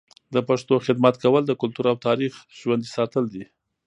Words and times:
د 0.33 0.35
پښتو 0.47 0.75
خدمت 0.85 1.15
کول 1.23 1.43
د 1.47 1.51
کلتور 1.61 1.85
او 1.91 1.97
تاریخ 2.07 2.33
ژوندي 2.59 2.89
ساتل 2.95 3.23
دي. 3.33 3.43